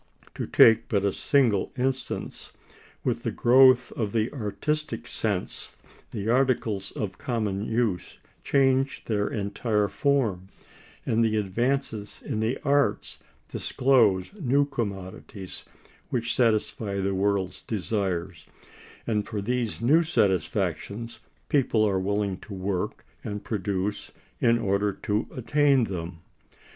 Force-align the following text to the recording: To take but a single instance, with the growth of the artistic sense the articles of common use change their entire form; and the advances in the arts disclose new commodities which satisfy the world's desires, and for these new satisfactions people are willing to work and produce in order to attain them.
To 0.33 0.47
take 0.47 0.87
but 0.89 1.05
a 1.05 1.13
single 1.13 1.71
instance, 1.77 2.51
with 3.03 3.21
the 3.21 3.29
growth 3.29 3.91
of 3.91 4.13
the 4.13 4.33
artistic 4.33 5.05
sense 5.07 5.77
the 6.09 6.27
articles 6.27 6.89
of 6.93 7.19
common 7.19 7.65
use 7.65 8.17
change 8.43 9.03
their 9.05 9.27
entire 9.27 9.87
form; 9.87 10.47
and 11.05 11.23
the 11.23 11.37
advances 11.37 12.19
in 12.25 12.39
the 12.39 12.57
arts 12.65 13.19
disclose 13.47 14.31
new 14.33 14.65
commodities 14.65 15.65
which 16.09 16.33
satisfy 16.35 16.99
the 16.99 17.13
world's 17.13 17.61
desires, 17.61 18.47
and 19.05 19.27
for 19.27 19.39
these 19.39 19.83
new 19.83 20.01
satisfactions 20.01 21.19
people 21.47 21.87
are 21.87 21.99
willing 21.99 22.37
to 22.39 22.55
work 22.55 23.05
and 23.23 23.43
produce 23.43 24.11
in 24.39 24.57
order 24.57 24.93
to 24.93 25.27
attain 25.35 25.83
them. 25.83 26.21